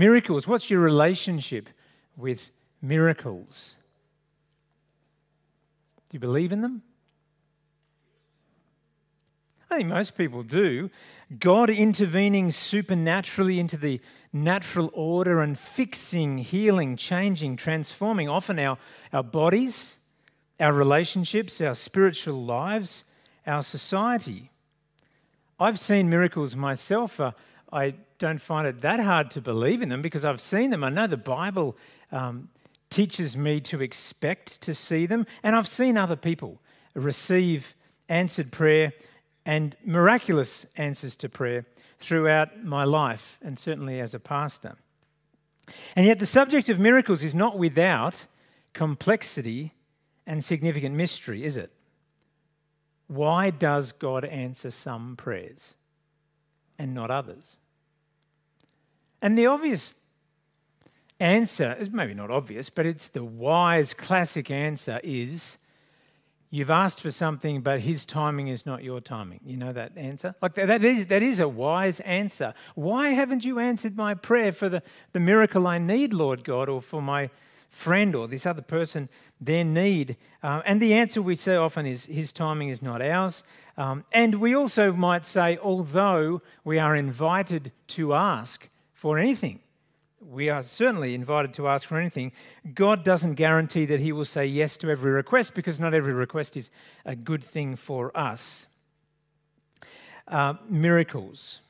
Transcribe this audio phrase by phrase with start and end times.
[0.00, 0.48] Miracles.
[0.48, 1.68] What's your relationship
[2.16, 3.74] with miracles?
[6.08, 6.80] Do you believe in them?
[9.70, 10.88] I think most people do.
[11.38, 14.00] God intervening supernaturally into the
[14.32, 18.78] natural order and fixing, healing, changing, transforming often our,
[19.12, 19.98] our bodies,
[20.58, 23.04] our relationships, our spiritual lives,
[23.46, 24.50] our society.
[25.58, 27.20] I've seen miracles myself.
[27.20, 27.32] Uh,
[27.72, 30.84] I don't find it that hard to believe in them because I've seen them.
[30.84, 31.76] I know the Bible
[32.12, 32.48] um,
[32.90, 36.60] teaches me to expect to see them, and I've seen other people
[36.94, 37.74] receive
[38.08, 38.92] answered prayer
[39.46, 41.64] and miraculous answers to prayer
[41.98, 44.76] throughout my life, and certainly as a pastor.
[45.94, 48.26] And yet, the subject of miracles is not without
[48.72, 49.72] complexity
[50.26, 51.72] and significant mystery, is it?
[53.06, 55.74] Why does God answer some prayers
[56.78, 57.56] and not others?
[59.22, 59.94] And the obvious
[61.18, 65.58] answer is maybe not obvious, but it's the wise classic answer is
[66.52, 69.38] You've asked for something, but his timing is not your timing.
[69.44, 70.34] You know that answer?
[70.42, 72.54] Like that is, that is a wise answer.
[72.74, 76.82] Why haven't you answered my prayer for the, the miracle I need, Lord God, or
[76.82, 77.30] for my
[77.68, 79.08] friend or this other person,
[79.40, 80.16] their need?
[80.42, 83.44] Uh, and the answer we say often is his timing is not ours.
[83.76, 88.68] Um, and we also might say, although we are invited to ask
[89.00, 89.60] for anything,
[90.20, 92.32] we are certainly invited to ask for anything.
[92.74, 96.54] God doesn't guarantee that He will say yes to every request because not every request
[96.54, 96.70] is
[97.06, 98.66] a good thing for us.
[100.28, 101.62] Uh, miracles.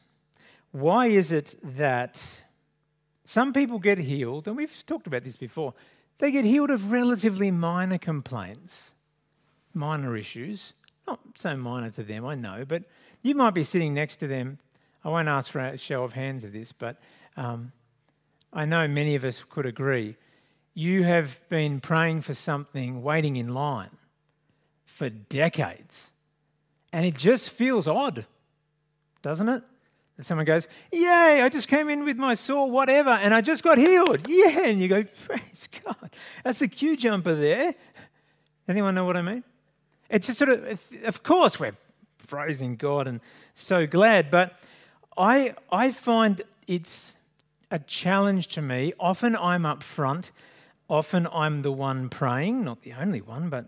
[0.73, 2.20] Why is it that
[3.25, 5.73] some people get healed, and we've talked about this before,
[6.19, 8.91] they get healed of relatively minor complaints,
[9.73, 10.73] minor issues,
[11.06, 12.83] not so minor to them, I know, but
[13.23, 14.58] you might be sitting next to them.
[15.05, 16.97] I won't ask for a show of hands of this, but
[17.41, 17.72] um,
[18.52, 20.16] I know many of us could agree.
[20.74, 23.96] You have been praying for something, waiting in line
[24.84, 26.11] for decades.
[26.92, 28.27] And it just feels odd,
[29.23, 29.62] doesn't it?
[30.18, 33.62] That someone goes, Yay, I just came in with my sore, whatever, and I just
[33.62, 34.29] got healed.
[34.29, 34.67] Yeah.
[34.67, 36.11] And you go, Praise God.
[36.45, 37.74] That's a queue jumper there.
[38.68, 39.45] Anyone know what I mean?
[40.11, 41.77] It's just sort of, of course, we're
[42.29, 43.20] praising God and
[43.55, 44.58] so glad, but
[45.17, 47.14] I, I find it's
[47.70, 48.92] a challenge to me.
[48.98, 50.33] Often I'm up front,
[50.89, 53.67] often I'm the one praying, not the only one, but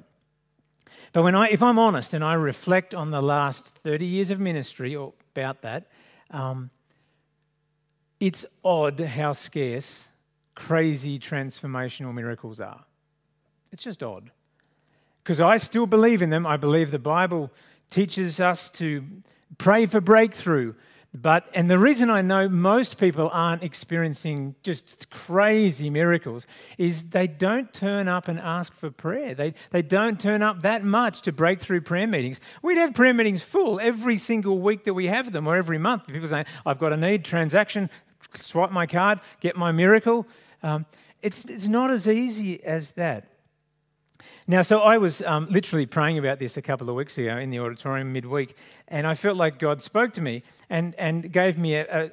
[1.13, 4.41] but when I, if I'm honest and I reflect on the last 30 years of
[4.41, 5.89] ministry or about that,
[6.31, 6.71] um,
[8.19, 10.09] it's odd how scarce
[10.55, 12.85] crazy transformational miracles are.
[13.73, 14.31] It's just odd.
[15.23, 16.47] Because I still believe in them.
[16.47, 17.51] I believe the Bible
[17.91, 19.05] teaches us to
[19.59, 20.75] pray for breakthrough,
[21.15, 26.47] but, and the reason I know most people aren't experiencing just crazy miracles
[26.79, 29.35] is they don't turn up and ask for prayer.
[29.35, 32.41] They, they don't turn up that much to breakthrough prayer meetings.
[32.63, 36.07] We'd have prayer meetings full every single week that we have them or every month.
[36.07, 37.91] People say, I've got a need, transaction,
[38.35, 40.27] swipe my card, get my miracle.
[40.63, 40.87] Um,
[41.21, 43.32] it's, it's not as easy as that.
[44.47, 47.51] Now, so I was um, literally praying about this a couple of weeks ago in
[47.51, 48.57] the auditorium midweek,
[48.89, 52.11] and I felt like God spoke to me and, and gave me a, a,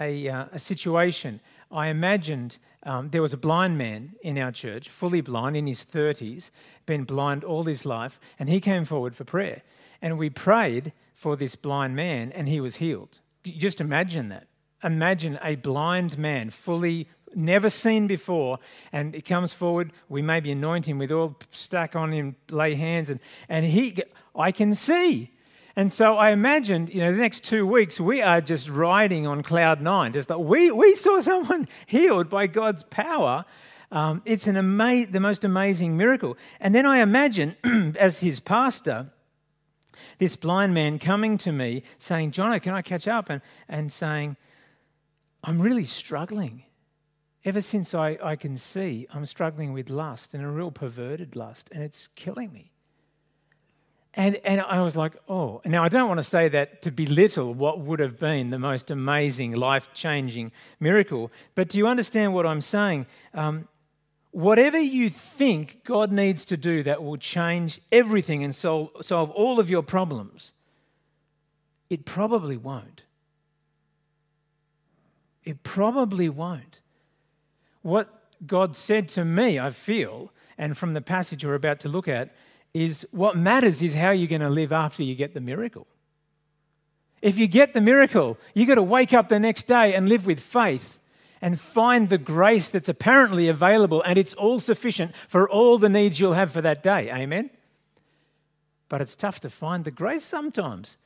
[0.00, 1.40] a, uh, a situation.
[1.70, 5.84] I imagined um, there was a blind man in our church, fully blind, in his
[5.84, 6.50] 30s,
[6.86, 9.62] been blind all his life, and he came forward for prayer.
[10.00, 13.20] And we prayed for this blind man, and he was healed.
[13.44, 14.46] Just imagine that.
[14.84, 18.58] Imagine a blind man, fully never seen before,
[18.92, 19.92] and he comes forward.
[20.08, 24.02] We maybe anoint him with oil, stack on him, lay hands, and, and he,
[24.34, 25.30] I can see.
[25.76, 29.44] And so I imagined, you know, the next two weeks we are just riding on
[29.44, 30.12] cloud nine.
[30.12, 33.44] Just that we, we saw someone healed by God's power.
[33.92, 36.36] Um, it's an ama- the most amazing miracle.
[36.58, 37.56] And then I imagine,
[37.96, 39.06] as his pastor,
[40.18, 43.30] this blind man coming to me saying, Jono, can I catch up?
[43.30, 44.36] And, and saying,
[45.44, 46.64] I'm really struggling.
[47.48, 51.70] Ever since I, I can see, I'm struggling with lust and a real perverted lust,
[51.72, 52.72] and it's killing me.
[54.12, 55.62] And, and I was like, oh.
[55.64, 58.90] Now, I don't want to say that to belittle what would have been the most
[58.90, 63.06] amazing, life changing miracle, but do you understand what I'm saying?
[63.32, 63.66] Um,
[64.30, 69.58] whatever you think God needs to do that will change everything and solve, solve all
[69.58, 70.52] of your problems,
[71.88, 73.04] it probably won't.
[75.46, 76.80] It probably won't
[77.88, 82.06] what God said to me, I feel, and from the passage we're about to look
[82.06, 82.34] at,
[82.74, 85.86] is what matters is how you're going to live after you get the miracle.
[87.20, 90.26] If you get the miracle, you've got to wake up the next day and live
[90.26, 91.00] with faith
[91.40, 96.20] and find the grace that's apparently available and it's all sufficient for all the needs
[96.20, 97.10] you'll have for that day.
[97.10, 97.50] Amen?
[98.88, 100.96] But it's tough to find the grace sometimes.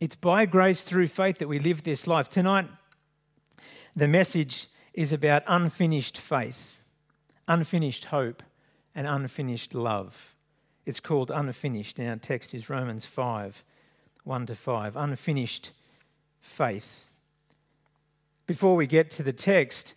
[0.00, 2.28] It's by grace through faith that we live this life.
[2.28, 2.68] Tonight,
[3.94, 6.78] the message is about unfinished faith,
[7.46, 8.42] unfinished hope,
[8.94, 10.34] and unfinished love.
[10.86, 11.98] It's called unfinished.
[11.98, 13.64] and Our text is Romans 5
[14.22, 14.96] 1 to 5.
[14.96, 15.70] Unfinished
[16.40, 17.10] faith.
[18.46, 19.94] Before we get to the text,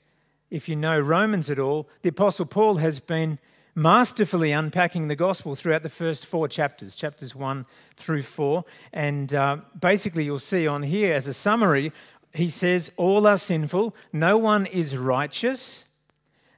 [0.49, 3.39] if you know Romans at all, the Apostle Paul has been
[3.75, 7.65] masterfully unpacking the gospel throughout the first four chapters, chapters 1
[7.95, 8.63] through 4.
[8.91, 11.93] And uh, basically, you'll see on here as a summary,
[12.37, 15.85] he says, All are sinful, no one is righteous,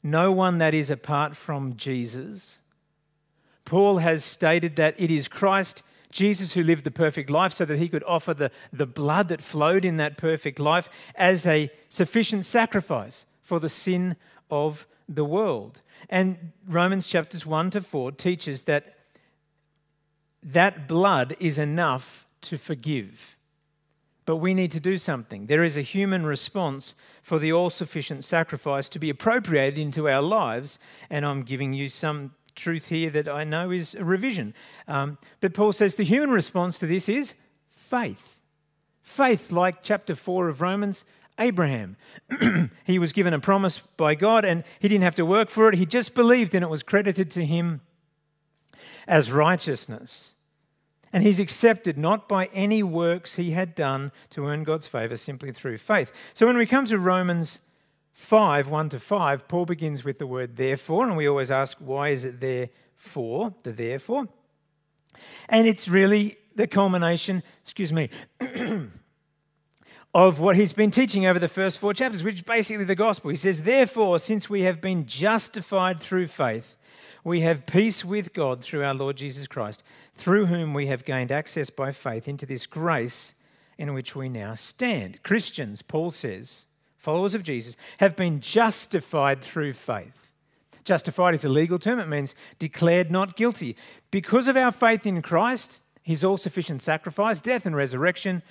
[0.04, 2.60] no one that is apart from Jesus.
[3.66, 7.78] Paul has stated that it is Christ Jesus, who lived the perfect life so that
[7.78, 12.46] he could offer the, the blood that flowed in that perfect life as a sufficient
[12.46, 14.16] sacrifice for the sin
[14.50, 15.82] of the world.
[16.10, 18.96] And Romans chapters 1 to 4 teaches that
[20.42, 23.38] that blood is enough to forgive.
[24.30, 25.48] But we need to do something.
[25.48, 26.94] There is a human response
[27.24, 30.78] for the all sufficient sacrifice to be appropriated into our lives.
[31.10, 34.54] And I'm giving you some truth here that I know is a revision.
[34.88, 37.34] Um, but Paul says the human response to this is
[37.72, 38.40] faith.
[39.02, 41.06] Faith, like chapter 4 of Romans,
[41.40, 41.98] Abraham.
[42.84, 45.74] he was given a promise by God and he didn't have to work for it.
[45.74, 47.82] He just believed and it was credited to him
[49.08, 50.36] as righteousness.
[51.12, 55.52] And he's accepted not by any works he had done to earn God's favor, simply
[55.52, 56.12] through faith.
[56.34, 57.60] So when we come to Romans
[58.12, 62.10] 5, 1 to 5, Paul begins with the word therefore, and we always ask, why
[62.10, 64.28] is it there for, the therefore?
[65.48, 68.10] And it's really the culmination, excuse me,
[70.14, 73.30] of what he's been teaching over the first four chapters, which is basically the gospel.
[73.30, 76.78] He says, Therefore, since we have been justified through faith,
[77.24, 79.84] we have peace with God through our Lord Jesus Christ,
[80.16, 83.36] through whom we have gained access by faith into this grace
[83.78, 85.22] in which we now stand.
[85.24, 86.66] Christians, Paul says,
[86.98, 90.32] followers of Jesus, have been justified through faith.
[90.84, 93.76] Justified is a legal term, it means declared not guilty.
[94.12, 98.42] Because of our faith in Christ, his all sufficient sacrifice, death, and resurrection,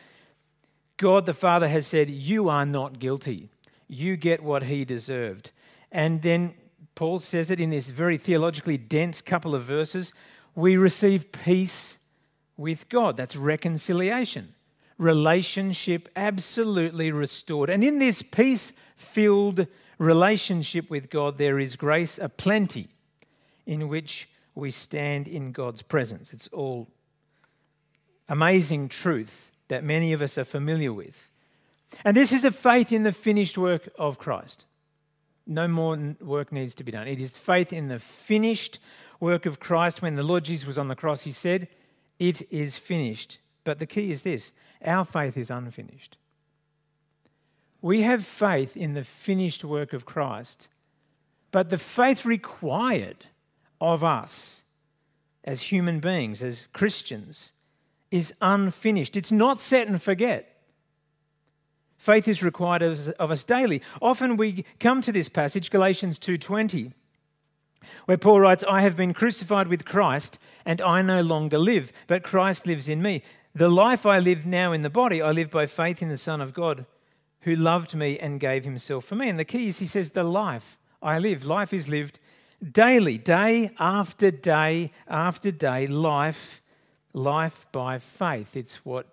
[0.96, 3.48] God the Father has said, You are not guilty.
[3.88, 5.52] You get what he deserved.
[5.90, 6.54] And then
[6.98, 10.12] Paul says it in this very theologically dense couple of verses
[10.56, 11.96] we receive peace
[12.56, 13.16] with God.
[13.16, 14.54] That's reconciliation
[14.98, 17.70] relationship absolutely restored.
[17.70, 19.68] And in this peace filled
[19.98, 22.88] relationship with God, there is grace aplenty
[23.64, 26.32] in which we stand in God's presence.
[26.32, 26.88] It's all
[28.28, 31.28] amazing truth that many of us are familiar with.
[32.04, 34.64] And this is a faith in the finished work of Christ.
[35.48, 37.08] No more work needs to be done.
[37.08, 38.78] It is faith in the finished
[39.18, 40.02] work of Christ.
[40.02, 41.68] When the Lord Jesus was on the cross, he said,
[42.18, 43.38] It is finished.
[43.64, 44.52] But the key is this
[44.84, 46.18] our faith is unfinished.
[47.80, 50.68] We have faith in the finished work of Christ,
[51.50, 53.26] but the faith required
[53.80, 54.62] of us
[55.44, 57.52] as human beings, as Christians,
[58.10, 59.16] is unfinished.
[59.16, 60.57] It's not set and forget.
[61.98, 63.82] Faith is required of us daily.
[64.00, 66.92] Often we come to this passage, Galatians 2:20,
[68.06, 72.22] where Paul writes, "I have been crucified with Christ, and I no longer live, but
[72.22, 73.22] Christ lives in me.
[73.54, 76.40] The life I live now in the body, I live by faith in the Son
[76.40, 76.86] of God
[77.40, 79.28] who loved me and gave himself for me.
[79.28, 81.44] And the key is, he says, the life I live.
[81.44, 82.18] Life is lived
[82.72, 86.60] daily, day after day after day, life,
[87.12, 88.56] life by faith.
[88.56, 89.06] It's what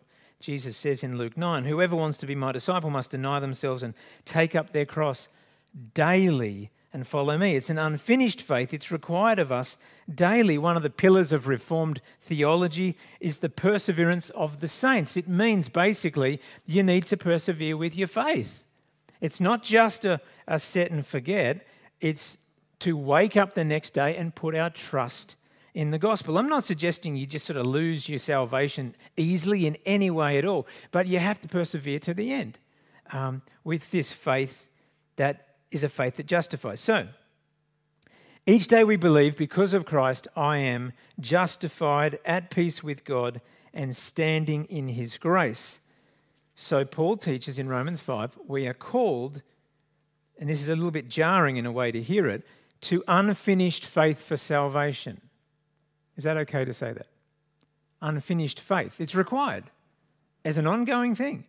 [0.46, 3.96] Jesus says in Luke 9 Whoever wants to be my disciple must deny themselves and
[4.26, 5.28] take up their cross
[5.96, 7.56] daily and follow me.
[7.56, 8.72] It's an unfinished faith.
[8.72, 9.76] It's required of us
[10.14, 10.60] daily.
[10.60, 15.18] One of the pillars of Reformed theology is the perseverance of the saints.
[15.18, 18.64] It means basically you need to persevere with your faith.
[19.22, 21.66] It's not just a, a set and forget,
[22.02, 22.38] it's
[22.82, 25.38] to wake up the next day and put our trust
[25.76, 26.38] in the gospel.
[26.38, 30.46] I'm not suggesting you just sort of lose your salvation easily in any way at
[30.46, 32.58] all, but you have to persevere to the end
[33.12, 34.68] um, with this faith
[35.18, 36.80] that is a faith that justifies.
[36.80, 37.08] So,
[38.48, 43.42] each day we believe, because of Christ, I am justified, at peace with God,
[43.74, 45.80] and standing in his grace.
[46.56, 49.42] So, Paul teaches in Romans 5 we are called,
[50.40, 52.44] and this is a little bit jarring in a way to hear it,
[52.82, 55.20] to unfinished faith for salvation.
[56.18, 57.08] Is that okay to say that?
[58.02, 59.00] Unfinished faith.
[59.02, 59.66] It's required
[60.44, 61.46] as an ongoing thing.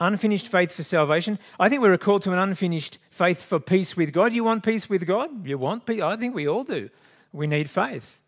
[0.00, 1.38] unfinished faith for salvation.
[1.58, 4.32] I think we're called to an unfinished faith for peace with God.
[4.32, 5.46] You want peace with God?
[5.46, 6.02] You want peace?
[6.02, 6.90] I think we all do.
[7.32, 8.20] We need faith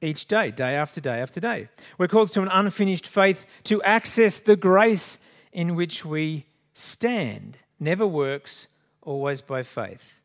[0.00, 1.68] each day, day after day after day.
[1.98, 5.18] We're called to an unfinished faith to access the grace
[5.52, 7.58] in which we stand.
[7.78, 8.66] Never works,
[9.02, 10.20] always by faith.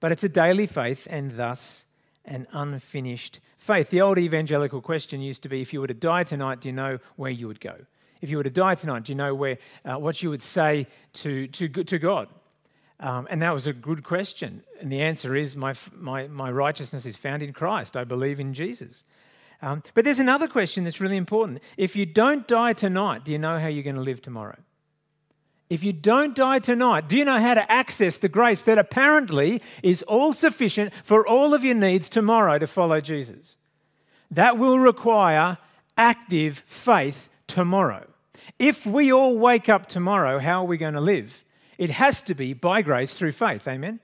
[0.00, 1.86] But it's a daily faith and thus
[2.24, 3.90] an unfinished faith.
[3.90, 6.72] The old evangelical question used to be if you were to die tonight, do you
[6.72, 7.76] know where you would go?
[8.20, 10.86] If you were to die tonight, do you know where, uh, what you would say
[11.14, 12.28] to, to, to God?
[13.00, 14.62] Um, and that was a good question.
[14.80, 17.96] And the answer is my, my, my righteousness is found in Christ.
[17.96, 19.04] I believe in Jesus.
[19.60, 21.60] Um, but there's another question that's really important.
[21.76, 24.58] If you don't die tonight, do you know how you're going to live tomorrow?
[25.70, 29.62] If you don't die tonight, do you know how to access the grace that apparently
[29.82, 33.56] is all sufficient for all of your needs tomorrow to follow Jesus?
[34.30, 35.58] That will require
[35.96, 38.06] active faith tomorrow.
[38.58, 41.44] If we all wake up tomorrow, how are we going to live?
[41.78, 43.66] It has to be by grace through faith.
[43.66, 44.00] Amen?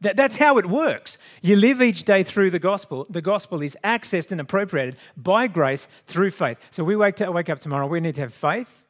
[0.00, 1.18] That, that's how it works.
[1.42, 3.06] You live each day through the gospel.
[3.08, 6.58] The gospel is accessed and appropriated by grace through faith.
[6.70, 8.84] So we wake, to, wake up tomorrow, we need to have faith,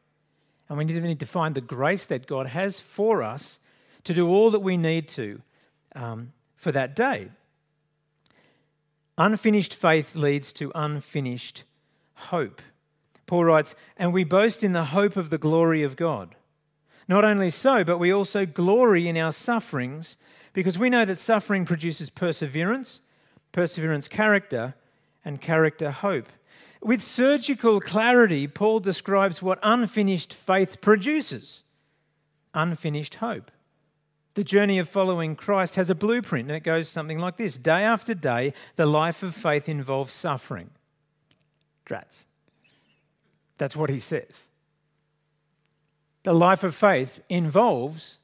[0.68, 3.58] and we need to find the grace that God has for us
[4.04, 5.40] to do all that we need to
[5.94, 7.28] um, for that day.
[9.18, 11.64] Unfinished faith leads to unfinished
[12.14, 12.60] hope.
[13.26, 16.34] Paul writes, and we boast in the hope of the glory of God.
[17.08, 20.16] Not only so, but we also glory in our sufferings
[20.52, 23.00] because we know that suffering produces perseverance,
[23.52, 24.74] perseverance, character,
[25.24, 26.28] and character, hope.
[26.86, 31.64] With surgical clarity, Paul describes what unfinished faith produces
[32.54, 33.50] unfinished hope.
[34.34, 37.82] The journey of following Christ has a blueprint, and it goes something like this Day
[37.82, 40.70] after day, the life of faith involves suffering.
[41.84, 42.24] Drats.
[43.58, 44.44] That's what he says.
[46.22, 48.20] The life of faith involves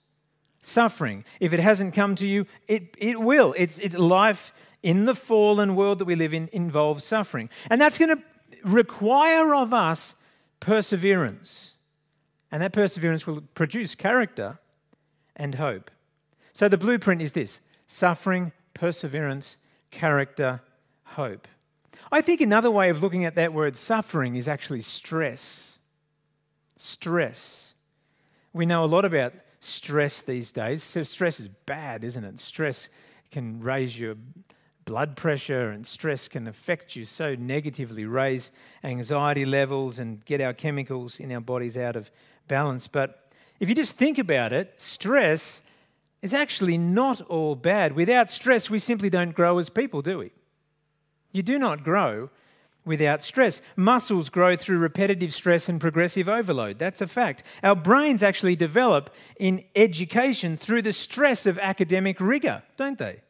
[0.62, 1.24] suffering.
[1.40, 3.56] If it hasn't come to you, it, it will.
[3.58, 4.54] It's it, life
[4.84, 7.50] in the fallen world that we live in involves suffering.
[7.68, 8.22] And that's going to
[8.64, 10.14] require of us
[10.60, 11.72] perseverance.
[12.50, 14.58] And that perseverance will produce character
[15.36, 15.90] and hope.
[16.52, 19.56] So the blueprint is this suffering, perseverance,
[19.90, 20.60] character,
[21.04, 21.48] hope.
[22.10, 25.78] I think another way of looking at that word suffering is actually stress.
[26.76, 27.74] Stress.
[28.52, 30.82] We know a lot about stress these days.
[30.82, 32.38] So stress is bad, isn't it?
[32.38, 32.88] Stress
[33.30, 34.16] can raise your
[34.92, 38.52] blood pressure, and stress can affect you so negatively, raise
[38.84, 42.10] anxiety levels, and get our chemicals in our bodies out of
[42.46, 42.88] balance.
[42.88, 45.62] But if you just think about it, stress
[46.20, 47.96] is actually not all bad.
[47.96, 50.30] Without stress, we simply don't grow as people, do we?
[51.32, 52.28] You do not grow
[52.84, 53.62] without stress.
[53.76, 56.78] Muscles grow through repetitive stress and progressive overload.
[56.78, 57.44] That's a fact.
[57.62, 59.08] Our brains actually develop
[59.38, 63.22] in education through the stress of academic rigor, don't they?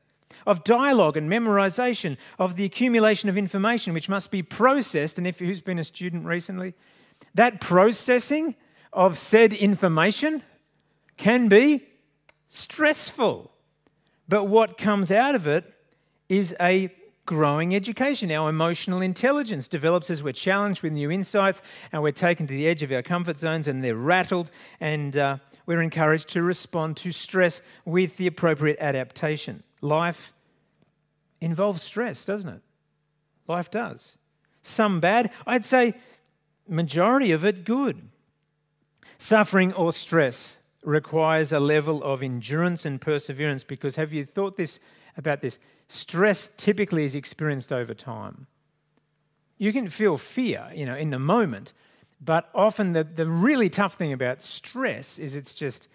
[0.47, 5.19] Of dialogue and memorization, of the accumulation of information which must be processed.
[5.19, 6.75] And if who's been a student recently,
[7.35, 8.57] that processing
[8.93, 10.43] of said information
[11.17, 11.87] can be
[12.49, 13.51] stressful.
[14.29, 15.75] But what comes out of it
[16.29, 16.91] is a
[17.25, 18.31] growing education.
[18.33, 21.63] Our emotional intelligence develops as we're challenged with new insights
[21.93, 25.39] and we're taken to the edge of our comfort zones and they're rattled, and uh,
[25.67, 29.63] we're encouraged to respond to stress with the appropriate adaptation.
[29.83, 30.33] Life
[31.41, 32.63] involves stress, doesn't it?
[33.47, 34.17] Life does.
[34.63, 35.95] Some bad, I'd say
[36.67, 38.01] majority of it good.
[39.19, 44.81] Suffering or stress requires a level of endurance and perseverance because have you thought this
[45.17, 45.59] about this?
[45.93, 48.47] stress typically is experienced over time.
[49.59, 51.73] You can feel fear, you know, in the moment,
[52.21, 55.89] but often the, the really tough thing about stress is it's just,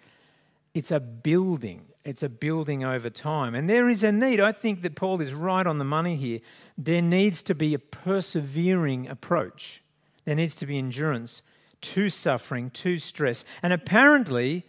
[0.72, 1.84] it's a building.
[2.08, 3.54] It's a building over time.
[3.54, 4.40] And there is a need.
[4.40, 6.40] I think that Paul is right on the money here.
[6.78, 9.82] There needs to be a persevering approach.
[10.24, 11.42] There needs to be endurance
[11.82, 13.44] to suffering, to stress.
[13.62, 14.64] And apparently,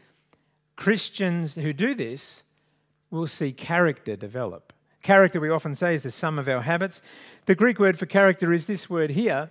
[0.76, 2.44] Christians who do this
[3.10, 4.74] will see character develop.
[5.02, 7.02] Character, we often say, is the sum of our habits.
[7.46, 9.50] The Greek word for character is this word here,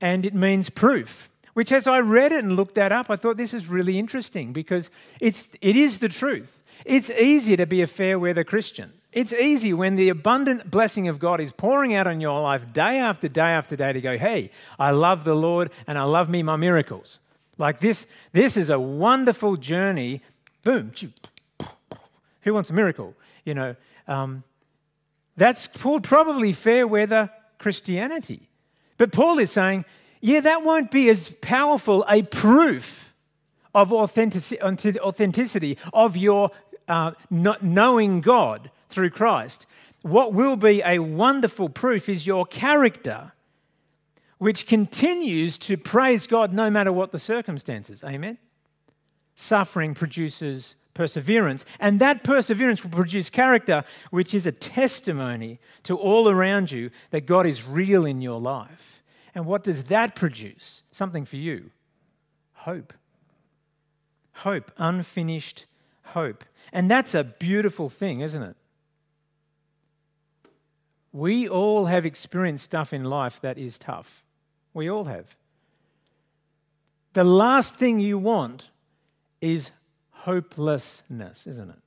[0.00, 1.28] and it means proof.
[1.52, 4.54] Which, as I read it and looked that up, I thought this is really interesting
[4.54, 4.90] because
[5.20, 6.62] it's, it is the truth.
[6.84, 8.92] It's easy to be a fair weather Christian.
[9.12, 12.98] It's easy when the abundant blessing of God is pouring out on your life day
[12.98, 16.42] after day after day to go, hey, I love the Lord and I love me
[16.42, 17.18] my miracles.
[17.56, 20.20] Like this, this is a wonderful journey.
[20.62, 20.92] Boom.
[22.42, 23.14] Who wants a miracle?
[23.44, 24.44] You know, um,
[25.36, 28.48] that's probably fair weather Christianity.
[28.98, 29.86] But Paul is saying,
[30.20, 33.14] yeah, that won't be as powerful a proof
[33.74, 36.50] of authenticity of your
[36.88, 39.66] uh, knowing God through Christ.
[40.02, 43.32] What will be a wonderful proof is your character,
[44.38, 48.04] which continues to praise God no matter what the circumstances.
[48.04, 48.38] Amen?
[49.34, 56.28] Suffering produces perseverance, and that perseverance will produce character, which is a testimony to all
[56.28, 59.02] around you that God is real in your life.
[59.34, 60.82] And what does that produce?
[60.90, 61.70] Something for you
[62.66, 62.92] hope.
[64.32, 65.66] Hope, unfinished
[66.02, 66.44] hope.
[66.76, 68.54] And that's a beautiful thing, isn't it?
[71.10, 74.22] We all have experienced stuff in life that is tough.
[74.74, 75.34] We all have.
[77.14, 78.68] The last thing you want
[79.40, 79.70] is
[80.10, 81.78] hopelessness, isn't it?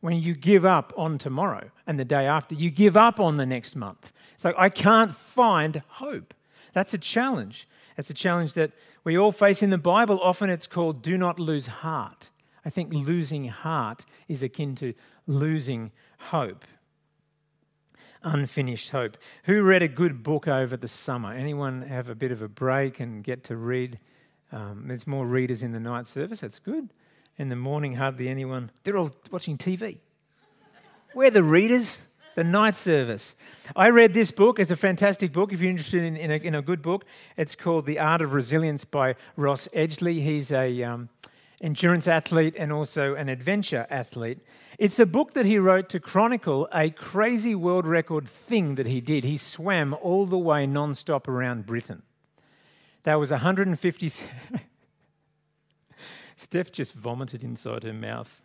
[0.00, 3.44] When you give up on tomorrow and the day after, you give up on the
[3.44, 4.14] next month.
[4.34, 6.32] It's like, I can't find hope.
[6.72, 7.68] That's a challenge.
[7.98, 8.72] It's a challenge that
[9.04, 10.18] we all face in the Bible.
[10.22, 12.30] Often it's called do not lose heart.
[12.66, 14.92] I think losing heart is akin to
[15.28, 16.64] losing hope.
[18.24, 19.16] Unfinished hope.
[19.44, 21.32] Who read a good book over the summer?
[21.32, 24.00] Anyone have a bit of a break and get to read?
[24.50, 26.40] Um, there's more readers in the night service.
[26.40, 26.92] That's good.
[27.38, 28.72] In the morning, hardly anyone.
[28.82, 29.98] They're all watching TV.
[31.14, 32.00] We're the readers
[32.34, 33.36] the night service.
[33.76, 34.58] I read this book.
[34.58, 35.52] It's a fantastic book.
[35.52, 37.04] If you're interested in, in, a, in a good book,
[37.36, 40.22] it's called The Art of Resilience by Ross Edgley.
[40.22, 41.08] He's a um,
[41.60, 44.38] endurance athlete and also an adventure athlete.
[44.78, 49.00] It's a book that he wrote to chronicle a crazy world record thing that he
[49.00, 49.24] did.
[49.24, 52.02] He swam all the way non-stop around Britain.
[53.04, 54.10] That was 150.
[56.36, 58.42] Steph just vomited inside her mouth.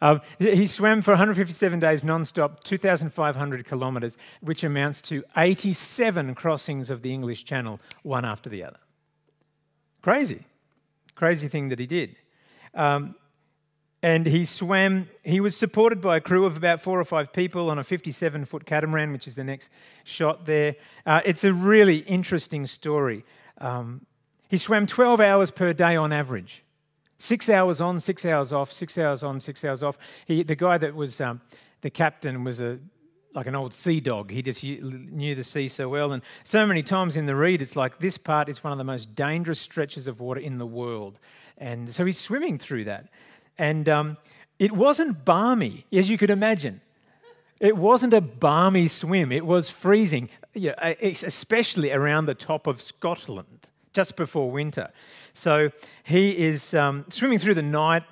[0.00, 7.02] Um, he swam for 157 days non-stop, 2,500 kilometres, which amounts to 87 crossings of
[7.02, 8.78] the English Channel, one after the other.
[10.08, 10.42] Crazy.
[11.16, 12.16] Crazy thing that he did.
[12.72, 13.14] Um,
[14.02, 17.68] and he swam, he was supported by a crew of about four or five people
[17.68, 19.68] on a 57 foot catamaran, which is the next
[20.04, 20.76] shot there.
[21.04, 23.22] Uh, it's a really interesting story.
[23.58, 24.06] Um,
[24.48, 26.64] he swam 12 hours per day on average.
[27.18, 29.98] Six hours on, six hours off, six hours on, six hours off.
[30.24, 31.42] He, the guy that was um,
[31.82, 32.78] the captain was a
[33.38, 34.32] like an old sea dog.
[34.32, 36.10] He just knew the sea so well.
[36.10, 38.84] And so many times in the read, it's like this part is one of the
[38.84, 41.20] most dangerous stretches of water in the world.
[41.56, 43.06] And so he's swimming through that.
[43.56, 44.16] And um,
[44.58, 46.80] it wasn't balmy, as you could imagine.
[47.60, 54.16] It wasn't a balmy swim, it was freezing, especially around the top of Scotland just
[54.16, 54.90] before winter.
[55.32, 55.70] So
[56.02, 58.02] he is um, swimming through the night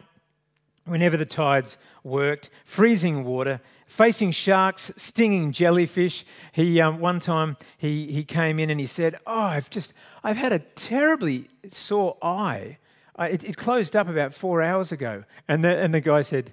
[0.85, 6.25] whenever the tides worked, freezing water, facing sharks, stinging jellyfish.
[6.53, 10.37] He um, one time he he came in and he said, "Oh, I've just I've
[10.37, 12.79] had a terribly sore eye.
[13.19, 16.53] I, it, it, closed up about four hours ago." And the, and the guy said,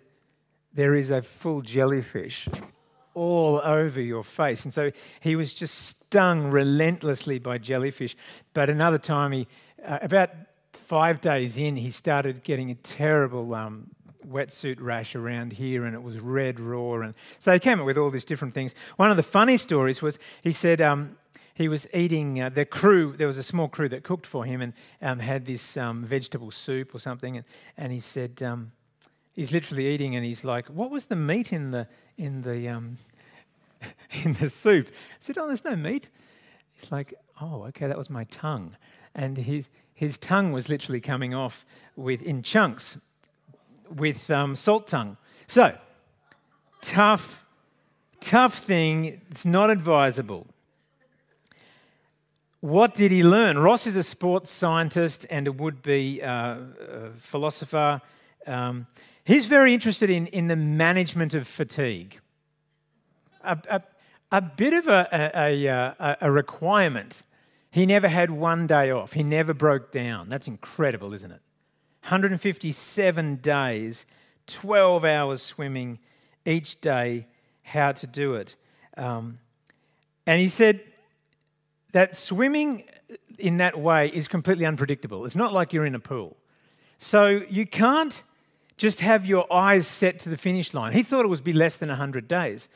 [0.73, 2.47] "There is a full jellyfish."
[3.15, 4.63] all over your face.
[4.63, 8.15] And so he was just stung relentlessly by jellyfish.
[8.55, 9.47] But another time, he,
[9.85, 10.31] uh, about
[10.71, 13.91] five days in, he started getting a terrible um,
[14.27, 17.01] wetsuit rash around here, and it was red raw.
[17.01, 18.75] And so they came up with all these different things.
[18.97, 21.15] One of the funny stories was he said um,
[21.53, 23.13] he was eating uh, the crew.
[23.15, 26.51] There was a small crew that cooked for him and um, had this um, vegetable
[26.51, 27.45] soup or something, and,
[27.77, 28.71] and he said um,
[29.35, 32.97] he's literally eating, and he's like, "What was the meat in the in the um,
[34.23, 36.09] in the soup?" I said, "Oh, there's no meat."
[36.73, 38.75] He's like, "Oh, okay, that was my tongue,"
[39.13, 42.97] and his his tongue was literally coming off with in chunks
[43.95, 45.17] with um, salt tongue.
[45.47, 45.77] So
[46.81, 47.45] tough,
[48.19, 49.21] tough thing.
[49.29, 50.47] It's not advisable.
[52.59, 53.57] What did he learn?
[53.57, 56.57] Ross is a sports scientist and a would be uh,
[57.17, 58.01] philosopher.
[58.47, 58.87] Um,
[59.25, 62.19] He's very interested in, in the management of fatigue.
[63.43, 63.81] A, a,
[64.31, 67.23] a bit of a, a, a, a requirement.
[67.71, 70.29] He never had one day off, he never broke down.
[70.29, 71.41] That's incredible, isn't it?
[72.03, 74.05] 157 days,
[74.47, 75.99] 12 hours swimming
[76.45, 77.27] each day,
[77.63, 78.57] how to do it.
[78.97, 79.39] Um,
[80.27, 80.81] and he said
[81.93, 82.83] that swimming
[83.39, 85.25] in that way is completely unpredictable.
[85.25, 86.35] It's not like you're in a pool.
[86.97, 88.21] So you can't
[88.75, 90.91] just have your eyes set to the finish line.
[90.91, 92.67] He thought it would be less than 100 days,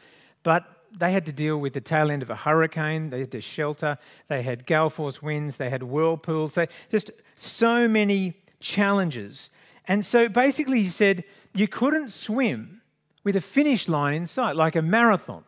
[0.43, 0.63] but
[0.97, 3.97] they had to deal with the tail end of a hurricane, they had to shelter,
[4.29, 9.49] they had gale force winds, they had whirlpools, they, just so many challenges.
[9.87, 12.81] And so basically, he said you couldn't swim
[13.23, 15.43] with a finish line in sight, like a marathon.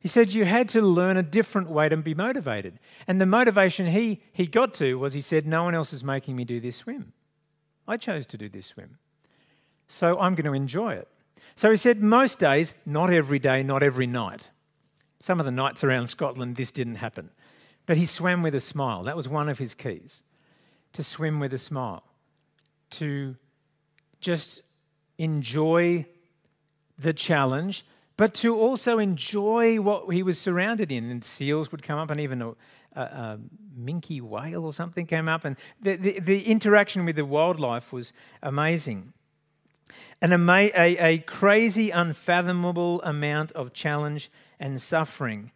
[0.00, 2.78] He said you had to learn a different way to be motivated.
[3.06, 6.36] And the motivation he, he got to was he said, No one else is making
[6.36, 7.12] me do this swim.
[7.86, 8.98] I chose to do this swim.
[9.88, 11.08] So I'm going to enjoy it.
[11.56, 14.50] So he said, Most days, not every day, not every night.
[15.20, 17.30] Some of the nights around Scotland, this didn't happen.
[17.86, 19.02] But he swam with a smile.
[19.02, 20.22] That was one of his keys
[20.92, 22.04] to swim with a smile,
[22.90, 23.36] to
[24.20, 24.62] just
[25.18, 26.06] enjoy
[26.98, 27.84] the challenge,
[28.16, 31.10] but to also enjoy what he was surrounded in.
[31.10, 32.50] And seals would come up, and even a,
[32.96, 33.38] a,
[33.86, 35.44] a whale or something came up.
[35.44, 39.12] And the, the, the interaction with the wildlife was amazing.
[40.20, 45.52] An ama- a, a crazy, unfathomable amount of challenge and suffering.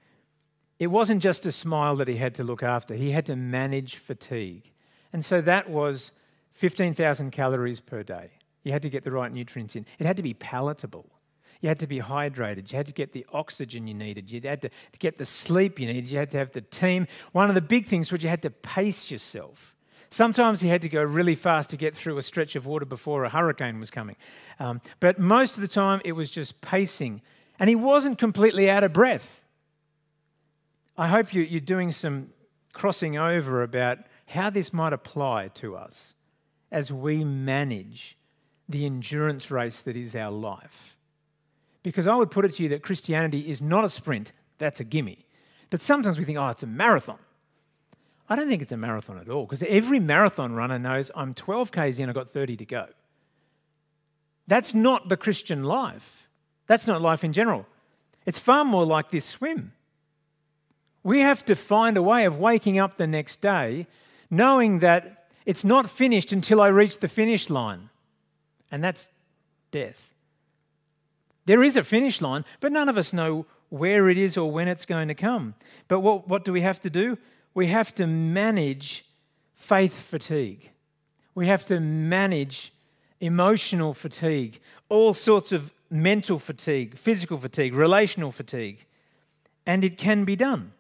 [0.79, 3.97] It wasn't just a smile that he had to look after, he had to manage
[3.97, 4.71] fatigue.
[5.13, 6.13] And so that was
[6.53, 8.31] 15,000 calories per day.
[8.63, 9.87] You had to get the right nutrients in.
[9.99, 11.07] It had to be palatable.
[11.61, 12.71] You had to be hydrated.
[12.73, 14.31] You had to get the oxygen you needed.
[14.31, 16.11] You had to, to get the sleep you needed.
[16.11, 17.07] You had to have the team.
[17.33, 19.75] One of the big things was you had to pace yourself.
[20.11, 23.25] Sometimes you had to go really fast to get through a stretch of water before
[23.25, 24.17] a hurricane was coming.
[24.59, 27.23] Um, but most of the time, it was just pacing.
[27.59, 29.43] And he wasn't completely out of breath.
[30.99, 32.31] I hope you, you're doing some
[32.73, 36.15] crossing over about how this might apply to us
[36.73, 38.17] as we manage
[38.69, 40.97] the endurance race that is our life.
[41.83, 44.85] Because I would put it to you that Christianity is not a sprint, that's a
[44.85, 45.25] gimme.
[45.71, 47.19] But sometimes we think, oh, it's a marathon.
[48.29, 51.71] I don't think it's a marathon at all, because every marathon runner knows I'm 12
[51.71, 52.87] Ks in, I've got 30 to go.
[54.47, 56.29] That's not the Christian life.
[56.67, 57.67] That's not life in general.
[58.25, 59.73] It's far more like this swim.
[61.03, 63.87] We have to find a way of waking up the next day
[64.31, 67.91] knowing that it's not finished until I reach the finish line,
[68.71, 69.09] and that's
[69.71, 70.13] death.
[71.45, 74.69] There is a finish line, but none of us know where it is or when
[74.69, 75.55] it's going to come.
[75.89, 77.19] But what, what do we have to do?
[77.55, 79.05] We have to manage
[79.55, 80.71] faith fatigue.
[81.35, 82.73] We have to manage
[83.21, 88.85] emotional fatigue, all sorts of mental fatigue, physical fatigue, relational fatigue.
[89.67, 90.73] And it can be done.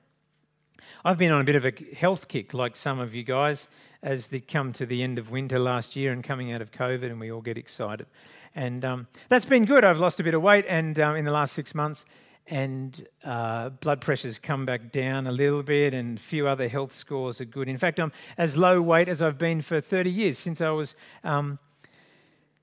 [1.05, 3.69] I've been on a bit of a health kick, like some of you guys,
[4.03, 7.05] as they come to the end of winter last year and coming out of COVID,
[7.05, 8.07] and we all get excited.
[8.55, 9.85] And um, that's been good.
[9.85, 12.05] I've lost a bit of weight, and um, in the last six months,
[12.49, 16.93] and uh, blood pressure's come back down a little bit, and a few other health
[16.93, 17.69] scores are good.
[17.69, 20.95] In fact, I'm as low weight as I've been for 30 years since I was.
[21.25, 21.59] Um,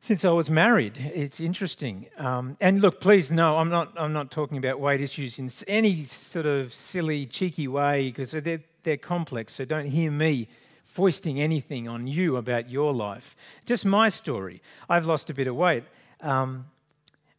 [0.02, 0.95] since I was married.
[0.97, 2.08] It's interesting.
[2.17, 6.06] Um, and look, please, no, I'm not, I'm not talking about weight issues in any
[6.06, 9.56] sort of silly, cheeky way because they're, they're complex.
[9.56, 10.47] So don't hear me
[10.89, 13.36] foisting anything on you about your life.
[13.65, 14.62] Just my story.
[14.89, 15.84] I've lost a bit of weight.
[16.19, 16.65] Um,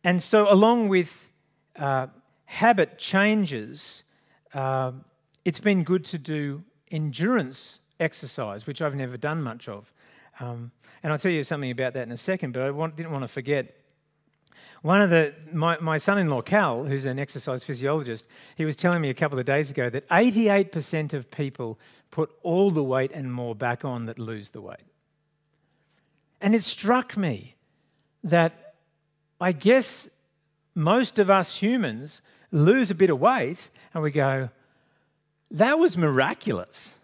[0.05, 1.31] and so, along with
[1.77, 2.07] uh,
[2.45, 4.05] habit changes,
[4.55, 4.93] uh,
[5.45, 9.93] it's been good to do endurance exercise, which I've never done much of.
[10.39, 10.71] Um,
[11.03, 13.25] and I'll tell you something about that in a second, but I want, didn't want
[13.25, 13.77] to forget.
[14.83, 18.77] One of the, my, my son in law, Cal, who's an exercise physiologist, he was
[18.77, 21.79] telling me a couple of days ago that 88% of people
[22.11, 24.79] put all the weight and more back on that lose the weight.
[26.41, 27.57] And it struck me
[28.25, 28.75] that
[29.41, 30.09] I guess
[30.75, 34.51] most of us humans lose a bit of weight and we go,
[35.51, 36.97] that was miraculous.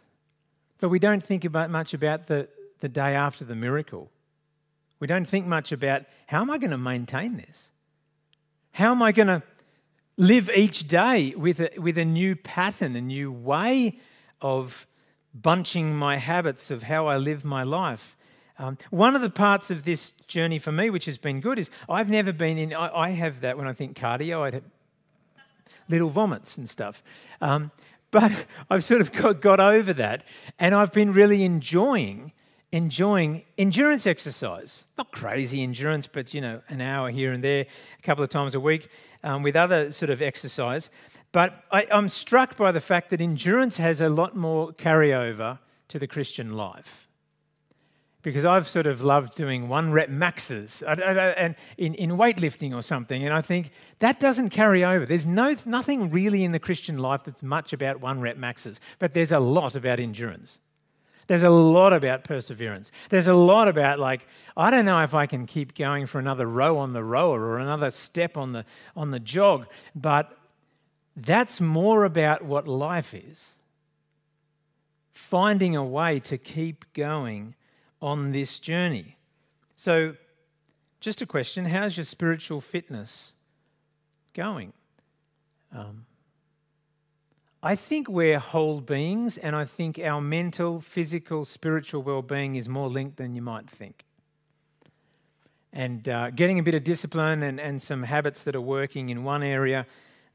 [0.79, 2.49] But we don't think about much about the,
[2.81, 4.11] the day after the miracle.
[5.01, 7.71] We don't think much about how am I going to maintain this?
[8.73, 9.43] How am I going to
[10.17, 13.99] live each day with a, with a new pattern, a new way
[14.41, 14.87] of
[15.43, 18.17] bunching my habits of how I live my life?
[18.59, 21.71] Um, one of the parts of this journey for me, which has been good, is
[21.89, 24.65] I've never been in, I, I have that when I think cardio, I have
[25.89, 27.03] little vomits and stuff.
[27.41, 27.71] Um,
[28.11, 30.25] but I've sort of got, got over that,
[30.59, 32.33] and I've been really enjoying
[32.73, 34.85] enjoying endurance exercise.
[34.99, 37.67] Not crazy endurance, but you know, an hour here and there,
[37.99, 38.89] a couple of times a week
[39.27, 40.89] um, with other sort of exercise.
[41.33, 45.59] But I, I'm struck by the fact that endurance has a lot more carryover
[45.89, 47.09] to the Christian life.
[48.23, 53.25] Because I've sort of loved doing one rep maxes and in, in weightlifting or something,
[53.25, 55.07] and I think that doesn't carry over.
[55.07, 59.15] There's no, nothing really in the Christian life that's much about one rep maxes, but
[59.15, 60.59] there's a lot about endurance.
[61.27, 62.93] There's a lot about perseverance.
[63.11, 66.47] There's a lot about, like, I don't know if I can keep going for another
[66.47, 68.65] row on the rower or another step on the,
[68.97, 70.39] on the jog, but
[71.17, 73.45] that's more about what life is.
[75.13, 77.55] Finding a way to keep going
[78.01, 79.17] on this journey.
[79.75, 80.15] So,
[81.01, 83.33] just a question how's your spiritual fitness
[84.35, 84.73] going?
[85.75, 86.06] Um,
[87.63, 92.69] I think we're whole beings, and I think our mental, physical, spiritual well being is
[92.69, 94.05] more linked than you might think.
[95.73, 99.25] And uh, getting a bit of discipline and, and some habits that are working in
[99.25, 99.87] one area,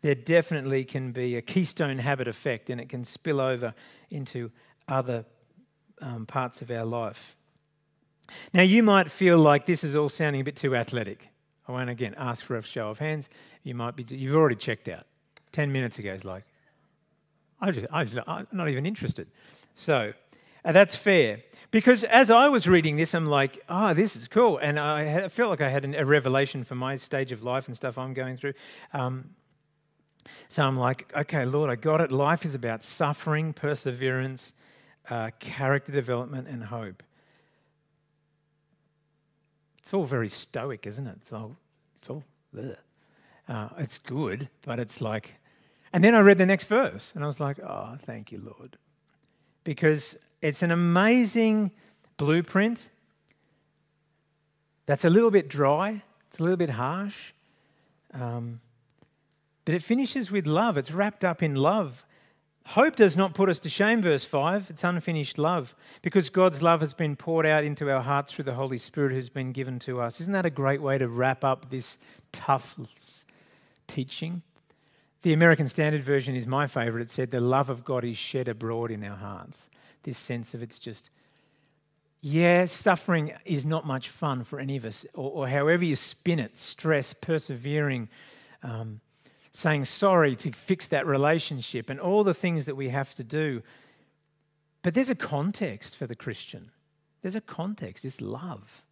[0.01, 3.73] there definitely can be a keystone habit effect, and it can spill over
[4.09, 4.51] into
[4.87, 5.25] other
[6.01, 7.35] um, parts of our life.
[8.53, 11.29] Now, you might feel like this is all sounding a bit too athletic.
[11.67, 13.29] I won't again ask for a show of hands.
[13.63, 15.05] You might be, you've already checked out.
[15.51, 16.43] 10 minutes ago is like,
[17.61, 19.27] I just, I just, I'm not even interested.
[19.75, 20.13] So
[20.63, 21.41] that's fair.
[21.69, 24.57] Because as I was reading this, I'm like, oh, this is cool.
[24.57, 27.97] And I, felt like I had a revelation for my stage of life and stuff
[27.97, 28.53] I'm going through.
[28.93, 29.29] Um,
[30.49, 32.11] so I'm like, okay, Lord, I got it.
[32.11, 34.53] Life is about suffering, perseverance,
[35.09, 37.03] uh, character development, and hope.
[39.79, 41.17] It's all very stoic, isn't it?
[41.21, 41.55] It's all,
[41.99, 42.23] it's all,
[43.47, 45.35] uh, it's good, but it's like,
[45.93, 48.77] and then I read the next verse and I was like, oh, thank you, Lord.
[49.63, 51.71] Because it's an amazing
[52.17, 52.89] blueprint
[54.85, 57.33] that's a little bit dry, it's a little bit harsh,
[58.13, 58.61] um,
[59.65, 60.77] but it finishes with love.
[60.77, 62.05] It's wrapped up in love.
[62.65, 64.69] Hope does not put us to shame, verse 5.
[64.69, 68.53] It's unfinished love because God's love has been poured out into our hearts through the
[68.53, 70.21] Holy Spirit who's been given to us.
[70.21, 71.97] Isn't that a great way to wrap up this
[72.31, 72.77] tough
[73.87, 74.41] teaching?
[75.21, 77.03] The American Standard Version is my favorite.
[77.03, 79.69] It said, The love of God is shed abroad in our hearts.
[80.03, 81.11] This sense of it's just,
[82.21, 86.39] yeah, suffering is not much fun for any of us, or, or however you spin
[86.39, 88.09] it stress, persevering.
[88.63, 89.01] Um,
[89.53, 93.61] saying sorry to fix that relationship and all the things that we have to do.
[94.81, 96.71] But there's a context for the Christian.
[97.21, 98.05] There's a context.
[98.05, 98.83] It's love.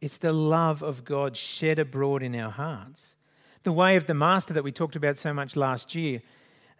[0.00, 3.16] It's the love of God shed abroad in our hearts.
[3.62, 6.22] The way of the Master that we talked about so much last year.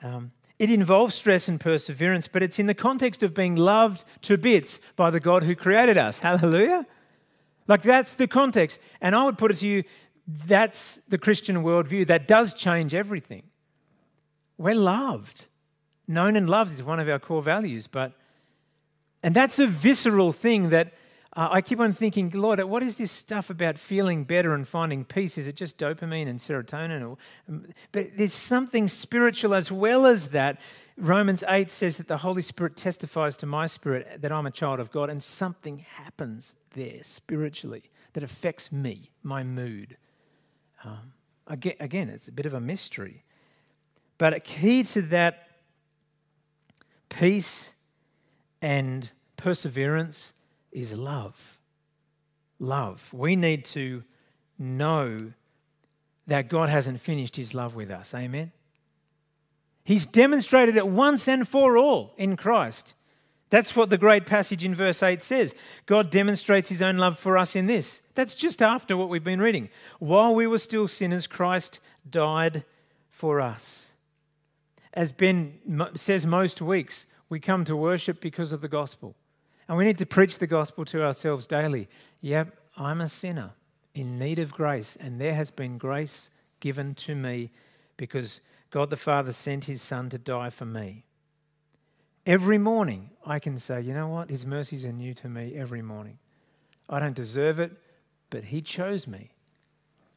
[0.02, 4.36] Um, it involves stress and perseverance, but it's in the context of being loved to
[4.36, 6.18] bits by the God who created us.
[6.20, 6.86] Hallelujah.
[7.68, 8.80] Like that's the context.
[9.00, 9.84] And I would put it to you
[10.46, 12.06] that's the Christian worldview.
[12.06, 13.44] That does change everything.
[14.58, 15.46] We're loved.
[16.06, 18.12] Known and loved is one of our core values, but
[19.22, 20.92] and that's a visceral thing that
[21.34, 25.04] uh, I keep on thinking, Lord, what is this stuff about feeling better and finding
[25.04, 25.36] peace?
[25.36, 27.02] Is it just dopamine and serotonin?
[27.02, 30.58] Or, um, but there's something spiritual as well as that.
[30.96, 34.80] Romans 8 says that the Holy Spirit testifies to my spirit that I'm a child
[34.80, 39.96] of God, and something happens there spiritually that affects me, my mood.
[40.82, 41.12] Um,
[41.46, 43.22] again, again, it's a bit of a mystery.
[44.16, 45.46] But a key to that
[47.10, 47.72] peace
[48.60, 50.32] and perseverance
[50.78, 51.58] is love.
[52.58, 53.12] Love.
[53.12, 54.02] We need to
[54.58, 55.32] know
[56.26, 58.14] that God hasn't finished his love with us.
[58.14, 58.52] Amen.
[59.84, 62.94] He's demonstrated it once and for all in Christ.
[63.50, 65.54] That's what the great passage in verse 8 says.
[65.86, 68.02] God demonstrates his own love for us in this.
[68.14, 69.70] That's just after what we've been reading.
[69.98, 72.64] While we were still sinners, Christ died
[73.08, 73.94] for us.
[74.92, 75.54] As Ben
[75.94, 79.16] says most weeks, we come to worship because of the gospel.
[79.68, 81.88] And we need to preach the gospel to ourselves daily.
[82.20, 83.52] Yep, I'm a sinner
[83.94, 87.50] in need of grace, and there has been grace given to me
[87.96, 91.04] because God the Father sent his Son to die for me.
[92.26, 94.28] Every morning, I can say, you know what?
[94.28, 96.18] His mercies are new to me every morning.
[96.88, 97.72] I don't deserve it,
[98.30, 99.30] but He chose me.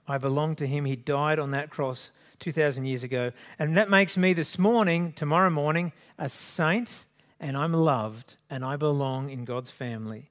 [0.07, 0.85] I belong to Him.
[0.85, 3.31] He died on that cross 2,000 years ago.
[3.57, 7.05] And that makes me this morning, tomorrow morning, a saint,
[7.41, 10.29] and I'm loved, and I belong in God's family.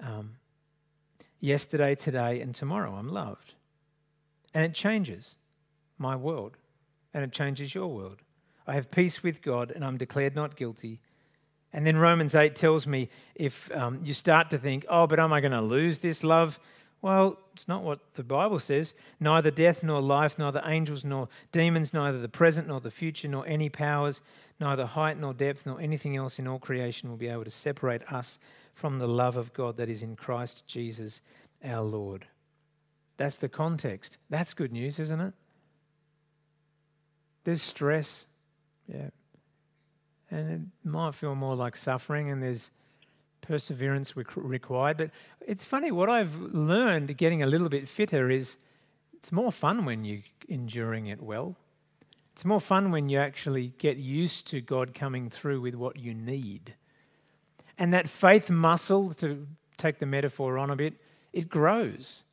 [0.00, 0.32] Um,
[1.38, 3.54] yesterday, today, and tomorrow, I'm loved.
[4.52, 5.36] And it changes
[5.98, 6.56] my world,
[7.14, 8.22] and it changes your world.
[8.66, 11.00] I have peace with God and I'm declared not guilty.
[11.72, 15.32] And then Romans 8 tells me if um, you start to think, oh, but am
[15.32, 16.60] I going to lose this love?
[17.02, 18.94] Well, it's not what the Bible says.
[19.18, 23.44] Neither death nor life, neither angels nor demons, neither the present nor the future, nor
[23.46, 24.20] any powers,
[24.60, 28.02] neither height nor depth, nor anything else in all creation will be able to separate
[28.12, 28.38] us
[28.74, 31.22] from the love of God that is in Christ Jesus
[31.64, 32.26] our Lord.
[33.16, 34.18] That's the context.
[34.28, 35.34] That's good news, isn't it?
[37.44, 38.26] There's stress,
[38.86, 39.08] yeah.
[40.30, 40.50] And
[40.84, 42.70] it might feel more like suffering, and there's
[43.40, 44.96] perseverance required.
[44.98, 45.10] But
[45.46, 48.56] it's funny, what I've learned getting a little bit fitter is
[49.14, 51.56] it's more fun when you're enduring it well.
[52.40, 56.14] It's more fun when you actually get used to God coming through with what you
[56.14, 56.74] need.
[57.76, 60.94] And that faith muscle, to take the metaphor on a bit,
[61.34, 62.24] it grows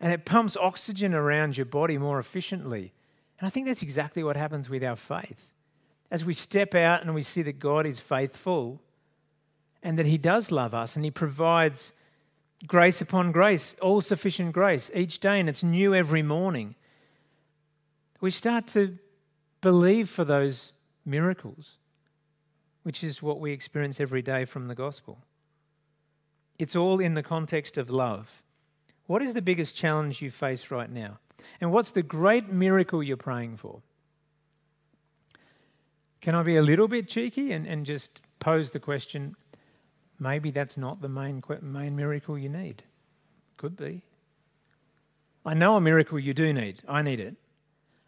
[0.00, 2.94] and it pumps oxygen around your body more efficiently.
[3.38, 5.50] And I think that's exactly what happens with our faith
[6.10, 8.80] as we step out and we see that God is faithful
[9.82, 11.92] and that He does love us and He provides
[12.66, 16.76] grace upon grace, all sufficient grace each day, and it's new every morning,
[18.22, 18.96] we start to
[19.60, 20.72] believe for those
[21.04, 21.76] miracles,
[22.82, 25.18] which is what we experience every day from the gospel.
[26.58, 28.42] It's all in the context of love.
[29.06, 31.18] What is the biggest challenge you face right now?
[31.60, 33.80] And what's the great miracle you're praying for?
[36.20, 39.34] Can I be a little bit cheeky and, and just pose the question
[40.18, 42.82] maybe that's not the main, main miracle you need?
[43.56, 44.02] Could be.
[45.44, 46.82] I know a miracle you do need.
[46.86, 47.36] I need it.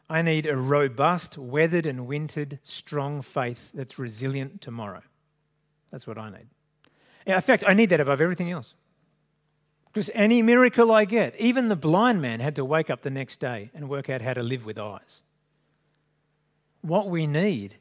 [0.09, 5.03] I need a robust, weathered, and wintered, strong faith that's resilient tomorrow.
[5.91, 6.49] That's what I need.
[7.27, 8.75] In fact, I need that above everything else.
[9.93, 13.41] Because any miracle I get, even the blind man had to wake up the next
[13.41, 15.21] day and work out how to live with eyes.
[16.81, 17.77] What we need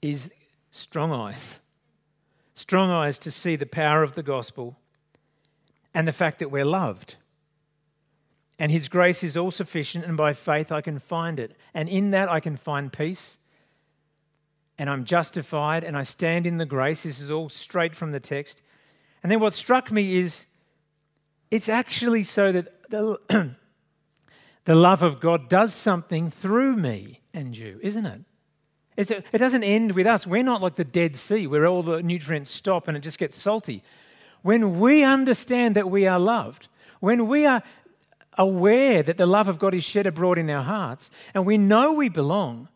[0.00, 0.30] is
[0.70, 1.58] strong eyes.
[2.54, 4.78] Strong eyes to see the power of the gospel
[5.92, 7.16] and the fact that we're loved.
[8.62, 11.56] And His grace is all sufficient, and by faith I can find it.
[11.74, 13.36] And in that I can find peace,
[14.78, 17.02] and I'm justified, and I stand in the grace.
[17.02, 18.62] This is all straight from the text.
[19.20, 20.46] And then what struck me is
[21.50, 23.18] it's actually so that the,
[24.64, 28.20] the love of God does something through me and you, isn't it?
[28.96, 30.24] A, it doesn't end with us.
[30.24, 33.36] We're not like the Dead Sea where all the nutrients stop and it just gets
[33.36, 33.82] salty.
[34.42, 36.68] When we understand that we are loved,
[37.00, 37.64] when we are
[38.38, 41.92] aware that the love of God is shed abroad in our hearts, and we know
[41.92, 42.68] we belong,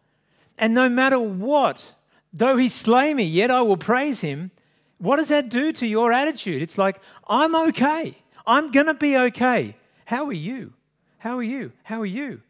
[0.58, 1.92] and no matter what,
[2.32, 4.50] though he slay me, yet I will praise him,
[4.98, 6.62] what does that do to your attitude?
[6.62, 8.16] It's like, I'm okay.
[8.46, 9.76] I'm going to be okay.
[10.06, 10.72] How are you?
[11.18, 11.72] How are you?
[11.82, 12.40] How are you?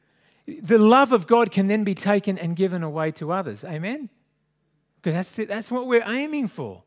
[0.47, 3.65] the love of God can then be taken and given away to others.
[3.65, 4.09] Amen?
[4.97, 6.83] Because that's, the, that's what we're aiming for.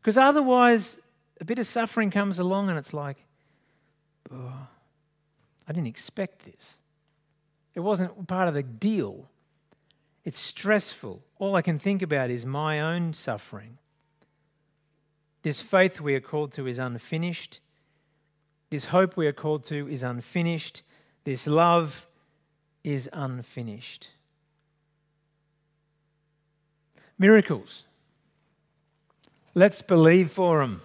[0.00, 0.96] Because otherwise,
[1.40, 3.18] a bit of suffering comes along and it's like,
[4.32, 4.66] oh,
[5.68, 6.78] I didn't expect this.
[7.74, 9.28] It wasn't part of the deal.
[10.24, 11.22] It's stressful.
[11.38, 13.78] All I can think about is my own suffering.
[15.42, 17.60] This faith we are called to is unfinished.
[18.70, 20.82] This hope we are called to is unfinished.
[21.24, 22.06] This love
[22.82, 24.08] is unfinished.
[27.18, 27.84] Miracles.
[29.54, 30.82] Let's believe for them.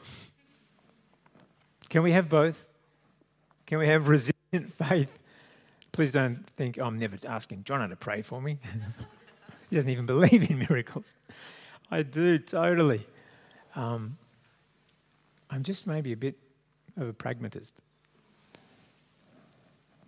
[1.90, 2.68] Can we have both?
[3.66, 4.08] Can we have
[4.52, 5.20] resilient faith?
[5.92, 8.58] Please don't think oh, I'm never asking John to pray for me.
[9.70, 11.16] he doesn't even believe in miracles.
[11.90, 13.06] I do, totally.
[13.76, 14.18] Um,
[15.50, 16.36] I'm just maybe a bit
[16.98, 17.82] of a pragmatist.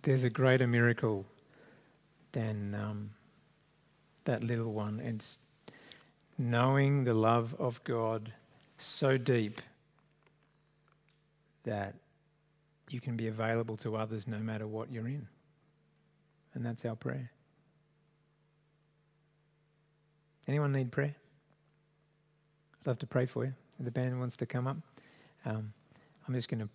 [0.02, 1.24] There's a greater miracle
[2.32, 3.10] than um,
[4.24, 5.00] that little one.
[5.00, 5.24] And
[6.38, 8.32] knowing the love of God
[8.78, 9.60] so deep
[11.64, 11.94] that
[12.94, 15.26] you can be available to others no matter what you're in.
[16.54, 17.32] And that's our prayer.
[20.46, 21.16] Anyone need prayer?
[22.80, 23.54] I'd love to pray for you.
[23.80, 24.76] If the band wants to come up.
[25.44, 25.72] Um,
[26.28, 26.68] I'm just going to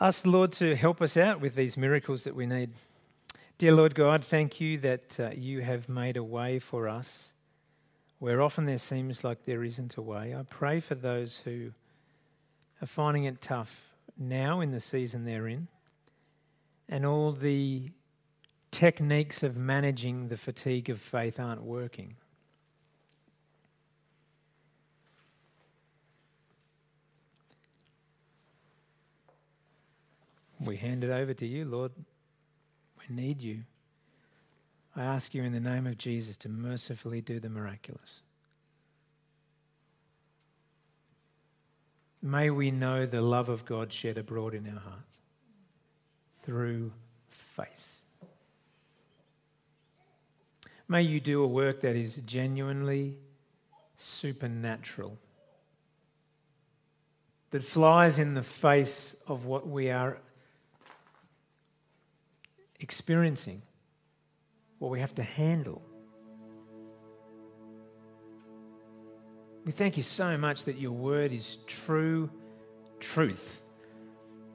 [0.00, 2.70] ask the Lord to help us out with these miracles that we need.
[3.56, 7.32] Dear Lord God, thank you that uh, you have made a way for us
[8.18, 10.34] where often there seems like there isn't a way.
[10.34, 11.70] I pray for those who
[12.82, 13.89] are finding it tough
[14.20, 15.66] now in the season they're in
[16.88, 17.90] and all the
[18.70, 22.16] techniques of managing the fatigue of faith aren't working.
[30.60, 31.92] We hand it over to you, Lord
[32.98, 33.60] We need you.
[34.94, 38.20] I ask you in the name of Jesus to mercifully do the miraculous.
[42.22, 45.18] May we know the love of God shed abroad in our hearts
[46.42, 46.92] through
[47.28, 48.02] faith.
[50.86, 53.16] May you do a work that is genuinely
[53.96, 55.16] supernatural,
[57.50, 60.18] that flies in the face of what we are
[62.80, 63.62] experiencing,
[64.78, 65.82] what we have to handle.
[69.70, 72.28] We thank you so much that your word is true
[72.98, 73.62] truth.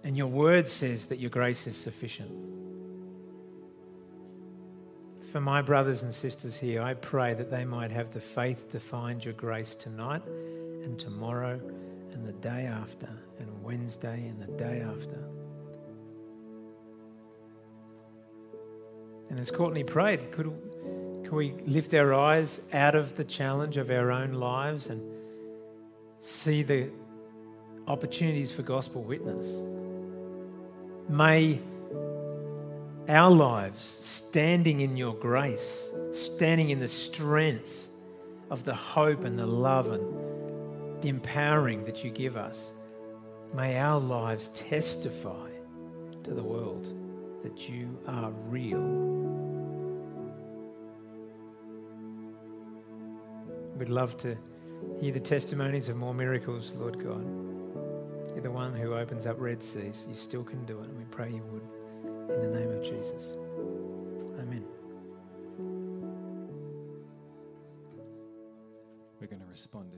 [0.03, 2.29] And your word says that your grace is sufficient.
[5.31, 8.79] For my brothers and sisters here, I pray that they might have the faith to
[8.81, 10.21] find your grace tonight
[10.83, 11.61] and tomorrow
[12.11, 13.07] and the day after
[13.39, 15.23] and Wednesday and the day after.
[19.29, 20.51] And as Courtney prayed, could,
[21.25, 25.01] Can we lift our eyes out of the challenge of our own lives and
[26.21, 26.91] see the
[27.87, 29.47] opportunities for gospel witness?
[31.09, 31.59] May
[33.09, 37.89] our lives, standing in your grace, standing in the strength
[38.51, 42.69] of the hope and the love and the empowering that you give us,
[43.51, 45.49] may our lives testify
[46.23, 46.85] to the world
[47.41, 49.14] that you are real.
[53.75, 54.37] We'd love to
[55.01, 57.25] hear the testimonies of more miracles, Lord God.
[58.33, 60.05] You're the one who opens up Red Seas.
[60.09, 62.35] You still can do it, and we pray you would.
[62.35, 63.33] In the name of Jesus.
[64.39, 64.63] Amen.
[69.19, 69.91] We're going to respond